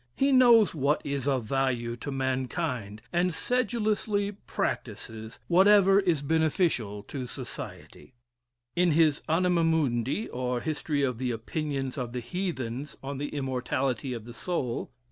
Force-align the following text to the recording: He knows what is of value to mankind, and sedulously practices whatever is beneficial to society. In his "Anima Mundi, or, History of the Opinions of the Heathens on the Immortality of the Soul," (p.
He 0.15 0.31
knows 0.31 0.73
what 0.73 0.99
is 1.05 1.27
of 1.27 1.43
value 1.45 1.95
to 1.97 2.09
mankind, 2.11 3.03
and 3.13 3.31
sedulously 3.31 4.31
practices 4.31 5.37
whatever 5.47 5.99
is 5.99 6.23
beneficial 6.23 7.03
to 7.03 7.27
society. 7.27 8.15
In 8.75 8.93
his 8.93 9.21
"Anima 9.29 9.63
Mundi, 9.63 10.27
or, 10.29 10.59
History 10.61 11.03
of 11.03 11.19
the 11.19 11.29
Opinions 11.29 11.99
of 11.99 12.13
the 12.13 12.19
Heathens 12.19 12.97
on 13.03 13.19
the 13.19 13.29
Immortality 13.29 14.15
of 14.15 14.25
the 14.25 14.33
Soul," 14.33 14.87
(p. 14.87 14.91